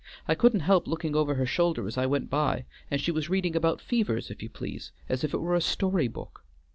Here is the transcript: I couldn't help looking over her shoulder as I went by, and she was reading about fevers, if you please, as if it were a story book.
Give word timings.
I 0.27 0.33
couldn't 0.33 0.61
help 0.61 0.87
looking 0.87 1.15
over 1.15 1.35
her 1.35 1.45
shoulder 1.45 1.85
as 1.85 1.95
I 1.95 2.07
went 2.07 2.27
by, 2.27 2.65
and 2.89 2.99
she 2.99 3.11
was 3.11 3.29
reading 3.29 3.55
about 3.55 3.79
fevers, 3.79 4.31
if 4.31 4.41
you 4.41 4.49
please, 4.49 4.91
as 5.07 5.23
if 5.23 5.31
it 5.31 5.37
were 5.41 5.53
a 5.53 5.61
story 5.61 6.07
book. 6.07 6.43